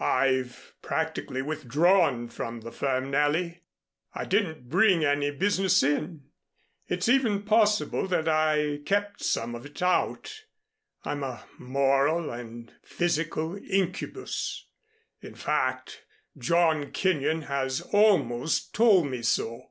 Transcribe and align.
"I've 0.00 0.74
practically 0.82 1.42
withdrawn 1.42 2.26
from 2.26 2.62
the 2.62 2.72
firm, 2.72 3.08
Nellie. 3.08 3.62
I 4.16 4.24
didn't 4.24 4.68
bring 4.68 5.04
any 5.04 5.30
business 5.30 5.80
in. 5.80 6.24
It's 6.88 7.08
even 7.08 7.44
possible 7.44 8.08
that 8.08 8.26
I 8.28 8.78
kept 8.84 9.22
some 9.22 9.54
of 9.54 9.64
it 9.64 9.80
out. 9.80 10.42
I'm 11.04 11.22
a 11.22 11.46
moral 11.56 12.30
and 12.32 12.72
physical 12.82 13.56
incubus. 13.56 14.66
In 15.20 15.36
fact, 15.36 16.04
John 16.36 16.90
Kenyon 16.90 17.42
has 17.42 17.80
almost 17.80 18.74
told 18.74 19.06
me 19.06 19.22
so." 19.22 19.70